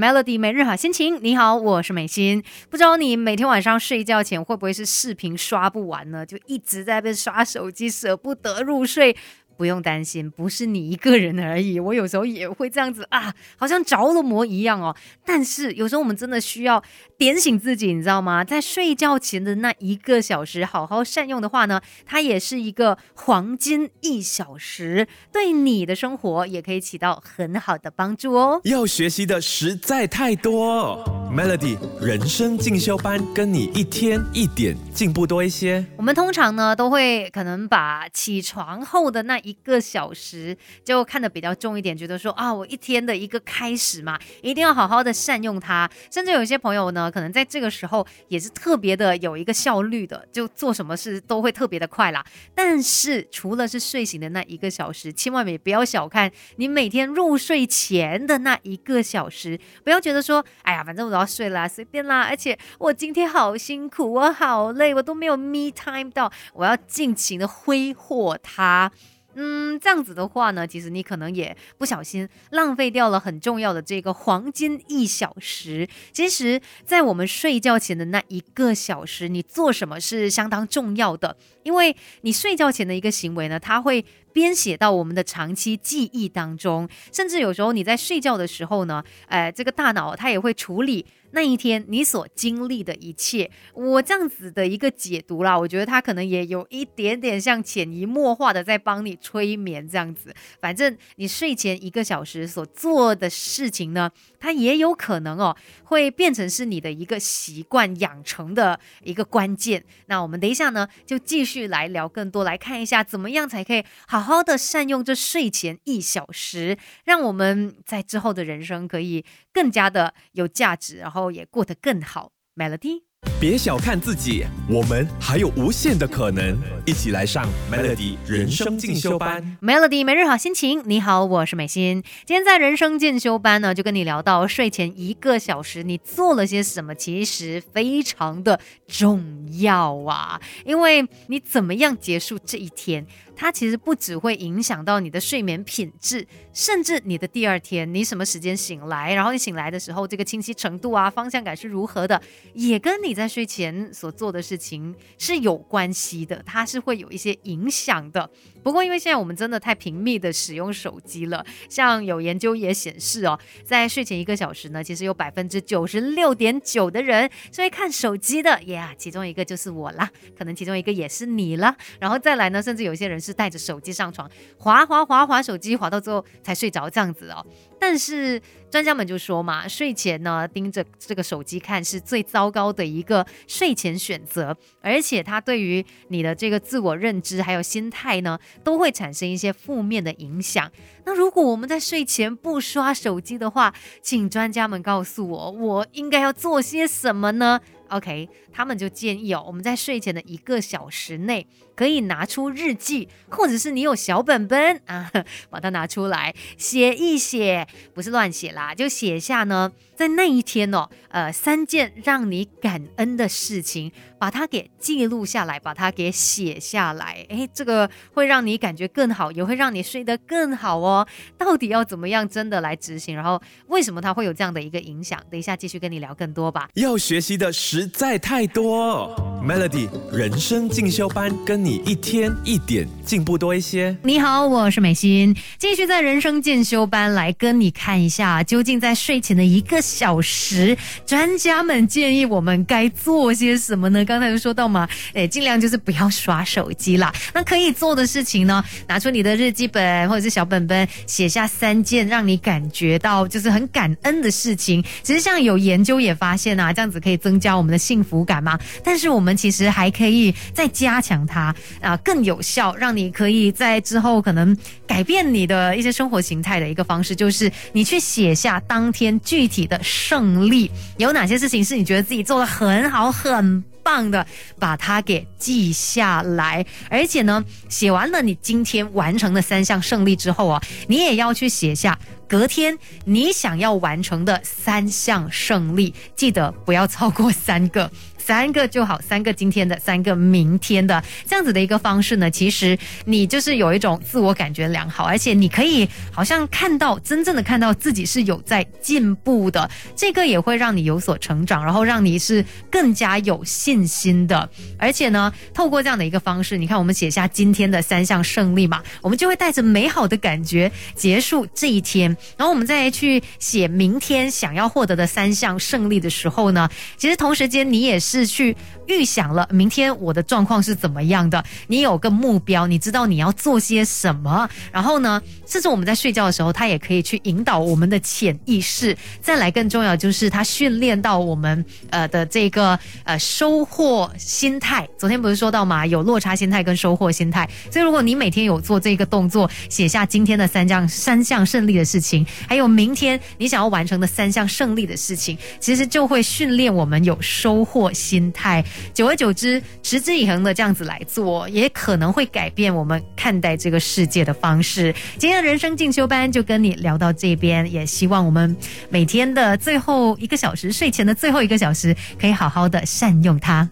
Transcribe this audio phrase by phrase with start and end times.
[0.00, 2.42] Melody 每日好心情，你好，我是美心。
[2.68, 6.26] 不知道你每天晚上睡觉前会不会是视频刷不完呢？
[6.26, 9.16] 就一直在被刷手机，舍不得入睡。
[9.56, 11.78] 不用担心，不是你一个人而已。
[11.78, 14.92] 我有时候也会这样子啊，好像着了魔一样哦。
[15.24, 16.82] 但是有时候我们真的需要
[17.16, 18.42] 点醒自己，你知道吗？
[18.42, 28.60] 在睡觉前的那一个小时，好好善用的话呢，它也是一个黄金一小时，对你的生活也可以起到很好的帮助哦。
[28.64, 35.84] 要学习的实在太多，Melody 人生进修班，跟你一天一点进步多一些。
[35.96, 45.88] 我们通常呢，都会可能把起床后的那一个小时就看得比较重一点，觉得说啊，我一天的一个开始嘛，一定要好好的善用它。
[46.10, 52.26] 甚至有些朋友呢，可能在这个时候也是特别的有一个效率的，就做什么事都会特别的快啦。
[52.56, 62.22] 但是除了是睡醒的那一个小时，千万也不要小看你每天入睡前的那一个小时，不要觉得说，哎呀，反正我都要睡啦，随便啦。
[62.22, 68.90] 而且我今天好辛苦，我好累，我都没有 me time 到，我要尽情的挥霍它。
[69.34, 75.88] 嗯，这样子的话呢，其实你可能也不小心浪费掉了很重要的这个黄金一小时。
[76.12, 91.06] 其实，在我们睡觉前的那一个小时，你做什么是相当重要的，因为你睡觉前的一个行为呢，它会编写到我们的长期记忆当中，甚至有时候你在睡觉的时候呢，呃，这个大脑它也会处理。
[91.30, 100.32] 那一天你所经历的一切，我这样子的一个解读啦，我觉得他可能也有一点点像潜移默化的在帮你催眠这样子。
[100.60, 109.84] 反正你睡前一个小时所做的事情呢，它也有可能哦，会变成是你的一个习惯养成的一个关键。
[110.06, 121.34] 那我们等一下呢，就继续来聊更多，来看一下怎么样才可以好好的善用这睡前一小时，让我们在之后的人生可以更加的有价值，然后。
[121.34, 123.02] 也过得更好，Melody。
[123.40, 126.56] 别小看自己，我们还有无限的可能。
[126.86, 129.56] 一起来上 Melody 人生进修班。
[129.60, 132.04] Melody 每日好心情，你好，我是美心。
[132.24, 143.04] 今天在人生进修班呢，就跟你聊到睡前一个小时你做了些什么，其实非常的重要啊，因为你怎么样结束这一天。
[143.36, 152.20] 它其实不只会影响到你的睡眠品质，甚至你的第二天你什么时间醒来，然后你醒来的时候这个清晰程度啊、方向感是如何的，
[152.54, 158.30] 也跟你在睡前所做的事情是有关系的，它是会有一些影响的。
[158.64, 173.14] 不过因为现在我们真的太频密的使用手机了，像有研究也显示哦，在睡前一个小时呢，其实有百分之九十六点九的人是会看手机的呀，其中一个就是我啦，可能其中一个也是你啦，然后再来呢，甚至有些人。
[173.24, 177.46] 是带着手机上床，滑滑滑滑手机，滑到最后才睡着这样子哦。
[177.86, 178.40] 但是
[178.70, 190.72] 专家们就说嘛，睡前呢盯着这个手机看是最糟糕的一个睡前选择，而且它对于你的这个自我认知还有心态呢，都会产生一些负面的影响。
[191.04, 201.46] 那如果我们在睡前不刷手机的话，请专家们告诉我，我应该要做些什么呢？OK，他们就建议哦，我们在睡前的一个小时内，
[201.76, 205.10] 可以拿出日记，或者是你有小本本啊，
[205.50, 221.06] 把它拿出来写一写，不是乱写啦，就写下呢，在那一天哦，呃，三件让你感恩的事情，把它给记录下来，把它给写下来，诶，这个会让你感觉更好，也会让你睡得更好哦。
[221.36, 223.14] 到底要怎么样真的来执行？
[223.14, 225.22] 然后为什么它会有这样的一个影响？
[225.30, 226.70] 等一下继续跟你聊更多吧。
[226.74, 227.74] 要学习的实。
[227.74, 233.96] 实在太多，Melody 人生进修班，跟你一天一点进步多一些。
[234.02, 240.76] 你好，我是美心，继续在人生进修班来跟你看一下，究竟在睡前的一个小时，
[241.06, 244.04] 专家们建议我们该做些什么呢？
[244.04, 247.14] 刚才就说到嘛，哎，尽量就是不要刷手机啦。
[247.32, 254.82] 那可以做的事情呢，拿出你的日记本或者是小本本，写下三件让你感觉到就是很感恩的事情。
[255.04, 257.78] 其实像有研究也发现啊，这样子可以增加我们的。
[257.84, 264.56] 幸福感嘛，但是我们其实还可以再加强它啊，更有效，让你可以在之后可能
[264.86, 274.26] 改变你的一些生活形态的一个方式，就是你去写下当天具体的胜利，有哪些事情是你觉得自己做的很好、很棒的，
[274.58, 281.98] 把它给记下来，而且呢，写完了你今天完成的三项胜利之后啊，你也要去写下。
[282.28, 287.90] 隔天你想要完成的三项胜利，记得不要超过三个。
[288.24, 304.48] 三个就好，三个今天的，三个明天的，这样子的一个方式呢，其实你就是有一种自我感觉良好，而且你可以好像看到真正的看到自己是有在进步的，这个也会让你有所成长，然后让你是更加有信心的。
[304.78, 318.56] 而且呢，透过这样的一个方式，你看我们写下今天的三项胜利嘛，我们就会带着美好的感觉结束这一天，然后我们再去写明天想要获得的三项胜利的时候呢，其实同时间你也是去
[318.86, 328.96] 预想了明天我的状况是怎么样的，你有个目标，你知道你要做些什么，然后呢，甚至我们在睡觉的时候，它也可以去引导我们的潜意识。
[329.20, 334.86] 再来更重要就是它训练到我们呃的这个呃收获心态。
[334.98, 348.62] 昨天不是说到嘛，有落差心态跟收获心态，所以如果你每天有做这个动作，写下今天的三项三项胜利的事情情，还有明天你想要完成的三项胜利的事情，其实就会训练我们有收获心态。
[348.92, 354.94] 久而久之，持之以恒的这样子来做，也可能会改变我们看待这个世界的方式。
[355.18, 358.54] 今天的人生进修班就跟你聊到这边，也希望我们
[358.90, 363.68] 每天的最后一个小时，睡前的最后一个小时，可以好好的善用它。